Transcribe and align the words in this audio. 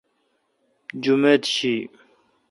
جمیت 1.03 1.43
شی۔ 1.55 1.75